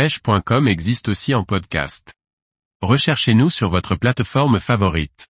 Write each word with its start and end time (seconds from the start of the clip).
pêche.com 0.00 0.66
existe 0.66 1.10
aussi 1.10 1.34
en 1.34 1.44
podcast. 1.44 2.14
Recherchez-nous 2.80 3.50
sur 3.50 3.68
votre 3.68 3.96
plateforme 3.96 4.58
favorite. 4.58 5.28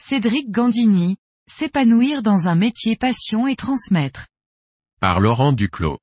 Cédric 0.00 0.50
Gandini, 0.50 1.18
s'épanouir 1.52 2.22
dans 2.22 2.48
un 2.48 2.54
métier 2.54 2.96
passion 2.96 3.46
et 3.46 3.56
transmettre. 3.56 4.28
Par 5.00 5.20
Laurent 5.20 5.52
Duclos. 5.52 5.98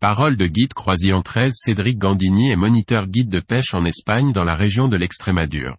Parole 0.00 0.36
de 0.36 0.48
guide 0.48 0.74
croisillon 0.74 1.22
13 1.22 1.52
Cédric 1.54 1.98
Gandini 1.98 2.50
est 2.50 2.56
moniteur 2.56 3.06
guide 3.06 3.30
de 3.30 3.38
pêche 3.38 3.72
en 3.72 3.84
Espagne 3.84 4.32
dans 4.32 4.42
la 4.42 4.56
région 4.56 4.88
de 4.88 4.96
l'Extrémadure. 4.96 5.76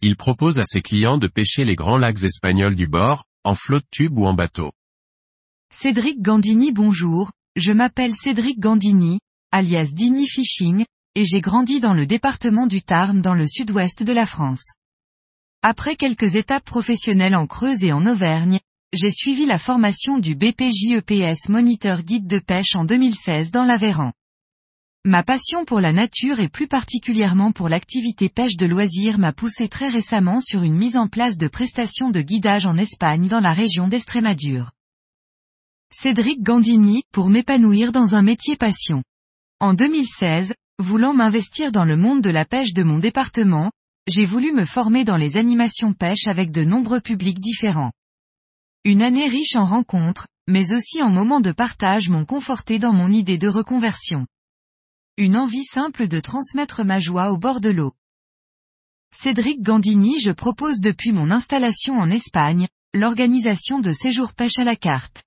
Il 0.00 0.14
propose 0.14 0.58
à 0.58 0.64
ses 0.64 0.82
clients 0.82 1.18
de 1.18 1.26
pêcher 1.26 1.64
les 1.64 1.74
grands 1.74 1.98
lacs 1.98 2.22
espagnols 2.22 2.76
du 2.76 2.86
bord, 2.86 3.24
en 3.42 3.56
flotte 3.56 3.90
tube 3.90 4.16
ou 4.16 4.26
en 4.26 4.34
bateau. 4.34 4.70
Cédric 5.72 6.22
Gandini 6.22 6.70
bonjour, 6.70 7.32
je 7.56 7.72
m'appelle 7.72 8.14
Cédric 8.14 8.60
Gandini, 8.60 9.18
alias 9.52 9.92
Dini 9.92 10.26
Fishing, 10.26 10.86
et 11.14 11.24
j'ai 11.26 11.42
grandi 11.42 11.78
dans 11.78 11.92
le 11.92 12.06
département 12.06 12.66
du 12.66 12.80
Tarn 12.80 13.20
dans 13.20 13.34
le 13.34 13.46
sud-ouest 13.46 14.02
de 14.02 14.12
la 14.12 14.24
France. 14.24 14.74
Après 15.62 15.94
quelques 15.94 16.36
étapes 16.36 16.64
professionnelles 16.64 17.36
en 17.36 17.46
Creuse 17.46 17.84
et 17.84 17.92
en 17.92 18.06
Auvergne, 18.06 18.60
j'ai 18.94 19.10
suivi 19.10 19.44
la 19.44 19.58
formation 19.58 20.18
du 20.18 20.34
BPJEPS 20.34 21.50
Moniteur 21.50 22.02
Guide 22.02 22.26
de 22.26 22.38
pêche 22.38 22.74
en 22.74 22.86
2016 22.86 23.50
dans 23.50 23.64
l'Aveyran. 23.64 24.12
Ma 25.04 25.22
passion 25.22 25.66
pour 25.66 25.80
la 25.80 25.92
nature 25.92 26.40
et 26.40 26.48
plus 26.48 26.66
particulièrement 26.66 27.52
pour 27.52 27.68
l'activité 27.68 28.30
pêche 28.30 28.56
de 28.56 28.66
loisirs 28.66 29.18
m'a 29.18 29.32
poussé 29.34 29.68
très 29.68 29.88
récemment 29.88 30.40
sur 30.40 30.62
une 30.62 30.76
mise 30.76 30.96
en 30.96 31.08
place 31.08 31.36
de 31.36 31.48
prestations 31.48 32.10
de 32.10 32.22
guidage 32.22 32.64
en 32.64 32.78
Espagne 32.78 33.28
dans 33.28 33.40
la 33.40 33.52
région 33.52 33.86
d'Estrémadure. 33.86 34.70
Cédric 35.92 36.42
Gandini, 36.42 37.02
pour 37.12 37.28
m'épanouir 37.28 37.92
dans 37.92 38.14
un 38.14 38.22
métier 38.22 38.56
passion. 38.56 39.02
En 39.62 39.74
2016, 39.74 40.54
voulant 40.80 41.14
m'investir 41.14 41.70
dans 41.70 41.84
le 41.84 41.96
monde 41.96 42.20
de 42.20 42.30
la 42.30 42.44
pêche 42.44 42.72
de 42.72 42.82
mon 42.82 42.98
département, 42.98 43.70
j'ai 44.08 44.24
voulu 44.24 44.50
me 44.50 44.64
former 44.64 45.04
dans 45.04 45.16
les 45.16 45.36
animations 45.36 45.92
pêche 45.92 46.26
avec 46.26 46.50
de 46.50 46.64
nombreux 46.64 47.00
publics 47.00 47.38
différents. 47.38 47.92
Une 48.84 49.02
année 49.02 49.28
riche 49.28 49.54
en 49.54 49.64
rencontres, 49.64 50.26
mais 50.48 50.72
aussi 50.72 51.00
en 51.00 51.10
moments 51.10 51.38
de 51.38 51.52
partage 51.52 52.08
m'ont 52.08 52.24
conforté 52.24 52.80
dans 52.80 52.92
mon 52.92 53.12
idée 53.12 53.38
de 53.38 53.46
reconversion. 53.46 54.26
Une 55.16 55.36
envie 55.36 55.62
simple 55.62 56.08
de 56.08 56.18
transmettre 56.18 56.82
ma 56.84 56.98
joie 56.98 57.30
au 57.30 57.38
bord 57.38 57.60
de 57.60 57.70
l'eau. 57.70 57.92
Cédric 59.14 59.62
Gandini 59.62 60.18
je 60.18 60.32
propose 60.32 60.80
depuis 60.80 61.12
mon 61.12 61.30
installation 61.30 62.00
en 62.00 62.10
Espagne, 62.10 62.66
l'organisation 62.94 63.78
de 63.78 63.92
séjours 63.92 64.34
pêche 64.34 64.58
à 64.58 64.64
la 64.64 64.74
carte. 64.74 65.22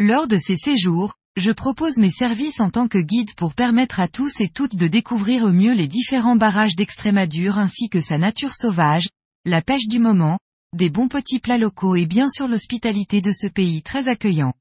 Lors 0.00 0.26
de 0.26 0.36
ces 0.36 0.56
séjours, 0.56 1.14
je 1.36 1.52
propose 1.52 1.98
mes 1.98 2.10
services 2.10 2.60
en 2.60 2.70
tant 2.70 2.88
que 2.88 2.98
guide 2.98 3.34
pour 3.34 3.54
permettre 3.54 4.00
à 4.00 4.08
tous 4.08 4.40
et 4.40 4.48
toutes 4.48 4.74
de 4.74 4.88
découvrir 4.88 5.44
au 5.44 5.52
mieux 5.52 5.74
les 5.74 5.86
différents 5.86 6.36
barrages 6.36 6.76
d'Extrémadure 6.76 7.58
ainsi 7.58 7.90
que 7.90 8.00
sa 8.00 8.16
nature 8.16 8.54
sauvage, 8.54 9.08
la 9.44 9.60
pêche 9.60 9.86
du 9.86 9.98
moment, 9.98 10.38
des 10.74 10.88
bons 10.88 11.08
petits 11.08 11.38
plats 11.38 11.58
locaux 11.58 11.94
et 11.94 12.06
bien 12.06 12.30
sûr 12.30 12.48
l'hospitalité 12.48 13.20
de 13.20 13.32
ce 13.32 13.46
pays 13.46 13.82
très 13.82 14.08
accueillant. 14.08 14.54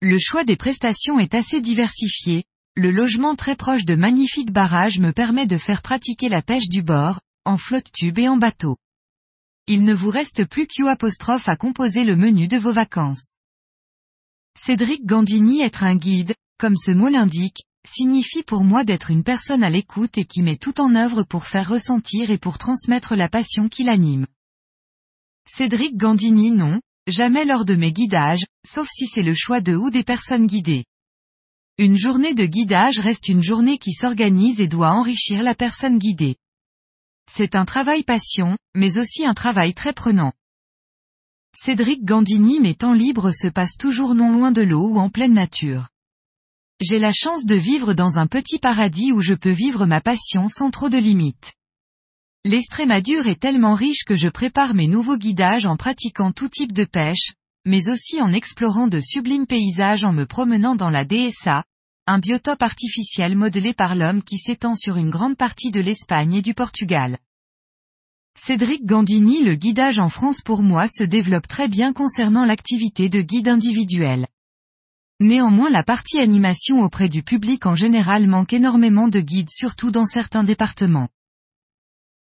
Le 0.00 0.18
choix 0.18 0.44
des 0.44 0.56
prestations 0.56 1.18
est 1.18 1.34
assez 1.34 1.60
diversifié, 1.60 2.44
le 2.74 2.90
logement 2.90 3.36
très 3.36 3.54
proche 3.54 3.84
de 3.84 3.94
magnifiques 3.94 4.52
barrages 4.52 4.98
me 4.98 5.12
permet 5.12 5.46
de 5.46 5.58
faire 5.58 5.82
pratiquer 5.82 6.30
la 6.30 6.40
pêche 6.40 6.68
du 6.70 6.82
bord, 6.82 7.20
en 7.44 7.58
flotte 7.58 7.92
tube 7.92 8.18
et 8.18 8.28
en 8.28 8.38
bateau. 8.38 8.78
Il 9.66 9.84
ne 9.84 9.92
vous 9.92 10.10
reste 10.10 10.46
plus 10.46 10.66
qu'U 10.66 10.88
apostrophe 10.88 11.50
à 11.50 11.56
composer 11.56 12.04
le 12.04 12.16
menu 12.16 12.48
de 12.48 12.56
vos 12.56 12.72
vacances. 12.72 13.34
Cédric 14.62 15.06
Gandini 15.06 15.62
être 15.62 15.84
un 15.84 15.96
guide, 15.96 16.34
comme 16.58 16.76
ce 16.76 16.90
mot 16.90 17.08
l'indique, 17.08 17.64
signifie 17.88 18.42
pour 18.42 18.62
moi 18.62 18.84
d'être 18.84 19.10
une 19.10 19.24
personne 19.24 19.64
à 19.64 19.70
l'écoute 19.70 20.18
et 20.18 20.26
qui 20.26 20.42
met 20.42 20.58
tout 20.58 20.82
en 20.82 20.94
œuvre 20.94 21.22
pour 21.22 21.46
faire 21.46 21.66
ressentir 21.66 22.30
et 22.30 22.36
pour 22.36 22.58
transmettre 22.58 23.16
la 23.16 23.30
passion 23.30 23.70
qui 23.70 23.84
l'anime. 23.84 24.26
Cédric 25.48 25.96
Gandini 25.96 26.50
non, 26.50 26.78
jamais 27.06 27.46
lors 27.46 27.64
de 27.64 27.74
mes 27.74 27.90
guidages, 27.90 28.44
sauf 28.66 28.86
si 28.90 29.06
c'est 29.06 29.22
le 29.22 29.32
choix 29.32 29.62
de 29.62 29.74
ou 29.74 29.88
des 29.88 30.04
personnes 30.04 30.46
guidées. 30.46 30.84
Une 31.78 31.96
journée 31.96 32.34
de 32.34 32.44
guidage 32.44 32.98
reste 32.98 33.28
une 33.28 33.42
journée 33.42 33.78
qui 33.78 33.94
s'organise 33.94 34.60
et 34.60 34.68
doit 34.68 34.92
enrichir 34.92 35.42
la 35.42 35.54
personne 35.54 35.98
guidée. 35.98 36.36
C'est 37.32 37.54
un 37.54 37.64
travail 37.64 38.02
passion, 38.02 38.58
mais 38.74 38.98
aussi 38.98 39.24
un 39.24 39.32
travail 39.32 39.72
très 39.72 39.94
prenant. 39.94 40.34
Cédric 41.62 42.04
Gandini 42.04 42.58
mes 42.58 42.74
temps 42.74 42.94
libres 42.94 43.32
se 43.32 43.46
passent 43.46 43.76
toujours 43.76 44.14
non 44.14 44.32
loin 44.32 44.50
de 44.50 44.62
l'eau 44.62 44.88
ou 44.88 44.98
en 44.98 45.10
pleine 45.10 45.34
nature. 45.34 45.88
J'ai 46.80 46.98
la 46.98 47.12
chance 47.12 47.44
de 47.44 47.54
vivre 47.54 47.92
dans 47.92 48.18
un 48.18 48.26
petit 48.26 48.58
paradis 48.58 49.12
où 49.12 49.20
je 49.20 49.34
peux 49.34 49.50
vivre 49.50 49.84
ma 49.84 50.00
passion 50.00 50.48
sans 50.48 50.70
trop 50.70 50.88
de 50.88 50.96
limites. 50.96 51.52
L'Estrémadure 52.46 53.26
est 53.26 53.40
tellement 53.40 53.74
riche 53.74 54.04
que 54.04 54.16
je 54.16 54.28
prépare 54.28 54.72
mes 54.72 54.86
nouveaux 54.86 55.18
guidages 55.18 55.66
en 55.66 55.76
pratiquant 55.76 56.32
tout 56.32 56.48
type 56.48 56.72
de 56.72 56.84
pêche, 56.84 57.34
mais 57.66 57.90
aussi 57.90 58.22
en 58.22 58.32
explorant 58.32 58.88
de 58.88 59.00
sublimes 59.00 59.46
paysages 59.46 60.04
en 60.04 60.14
me 60.14 60.24
promenant 60.24 60.76
dans 60.76 60.88
la 60.88 61.04
DSA, 61.04 61.64
un 62.06 62.18
biotope 62.20 62.62
artificiel 62.62 63.36
modelé 63.36 63.74
par 63.74 63.96
l'homme 63.96 64.22
qui 64.22 64.38
s'étend 64.38 64.74
sur 64.76 64.96
une 64.96 65.10
grande 65.10 65.36
partie 65.36 65.70
de 65.70 65.80
l'Espagne 65.80 66.36
et 66.36 66.42
du 66.42 66.54
Portugal. 66.54 67.18
Cédric 68.36 68.86
Gandini 68.86 69.42
Le 69.42 69.54
guidage 69.54 69.98
en 69.98 70.08
France 70.08 70.40
pour 70.40 70.62
moi 70.62 70.86
se 70.88 71.04
développe 71.04 71.48
très 71.48 71.68
bien 71.68 71.92
concernant 71.92 72.44
l'activité 72.44 73.08
de 73.08 73.20
guide 73.20 73.48
individuel. 73.48 74.26
Néanmoins 75.20 75.68
la 75.68 75.82
partie 75.82 76.18
animation 76.18 76.80
auprès 76.80 77.08
du 77.08 77.22
public 77.22 77.66
en 77.66 77.74
général 77.74 78.26
manque 78.26 78.52
énormément 78.52 79.08
de 79.08 79.20
guides 79.20 79.50
surtout 79.50 79.90
dans 79.90 80.06
certains 80.06 80.44
départements. 80.44 81.08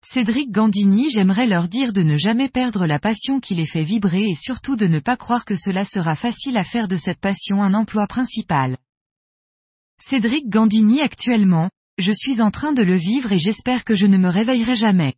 Cédric 0.06 0.52
Gandini 0.52 1.10
j'aimerais 1.10 1.46
leur 1.46 1.66
dire 1.66 1.92
de 1.92 2.02
ne 2.02 2.16
jamais 2.16 2.48
perdre 2.48 2.86
la 2.86 2.98
passion 2.98 3.40
qui 3.40 3.54
les 3.54 3.66
fait 3.66 3.82
vibrer 3.82 4.24
et 4.28 4.36
surtout 4.36 4.76
de 4.76 4.86
ne 4.86 5.00
pas 5.00 5.16
croire 5.16 5.44
que 5.44 5.56
cela 5.56 5.84
sera 5.84 6.14
facile 6.14 6.58
à 6.58 6.64
faire 6.64 6.86
de 6.86 6.96
cette 6.96 7.20
passion 7.20 7.62
un 7.62 7.74
emploi 7.74 8.06
principal. 8.06 8.76
Cédric 9.98 10.48
Gandini 10.48 11.00
actuellement, 11.00 11.70
je 11.98 12.12
suis 12.12 12.42
en 12.42 12.50
train 12.50 12.72
de 12.72 12.82
le 12.82 12.96
vivre 12.96 13.32
et 13.32 13.38
j'espère 13.38 13.84
que 13.84 13.94
je 13.94 14.06
ne 14.06 14.18
me 14.18 14.28
réveillerai 14.28 14.76
jamais. 14.76 15.14